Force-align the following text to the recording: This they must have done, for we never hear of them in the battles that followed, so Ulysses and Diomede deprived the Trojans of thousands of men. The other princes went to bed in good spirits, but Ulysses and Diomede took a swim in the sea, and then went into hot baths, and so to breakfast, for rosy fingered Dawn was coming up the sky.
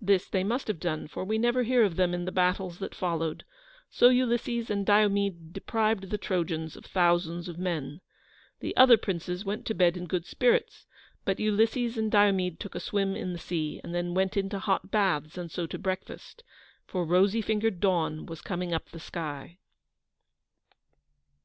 This 0.00 0.26
they 0.28 0.42
must 0.42 0.66
have 0.66 0.80
done, 0.80 1.06
for 1.06 1.24
we 1.24 1.38
never 1.38 1.62
hear 1.62 1.84
of 1.84 1.94
them 1.94 2.12
in 2.12 2.24
the 2.24 2.32
battles 2.32 2.80
that 2.80 2.92
followed, 2.92 3.44
so 3.88 4.08
Ulysses 4.08 4.68
and 4.68 4.84
Diomede 4.84 5.52
deprived 5.52 6.10
the 6.10 6.18
Trojans 6.18 6.74
of 6.74 6.84
thousands 6.84 7.48
of 7.48 7.56
men. 7.56 8.00
The 8.58 8.76
other 8.76 8.96
princes 8.96 9.44
went 9.44 9.64
to 9.66 9.74
bed 9.74 9.96
in 9.96 10.06
good 10.08 10.26
spirits, 10.26 10.86
but 11.24 11.38
Ulysses 11.38 11.96
and 11.96 12.10
Diomede 12.10 12.58
took 12.58 12.74
a 12.74 12.80
swim 12.80 13.14
in 13.14 13.32
the 13.32 13.38
sea, 13.38 13.80
and 13.84 13.94
then 13.94 14.12
went 14.12 14.36
into 14.36 14.58
hot 14.58 14.90
baths, 14.90 15.38
and 15.38 15.52
so 15.52 15.68
to 15.68 15.78
breakfast, 15.78 16.42
for 16.84 17.04
rosy 17.04 17.40
fingered 17.40 17.78
Dawn 17.78 18.26
was 18.26 18.40
coming 18.42 18.74
up 18.74 18.86
the 18.88 18.98
sky. 18.98 19.58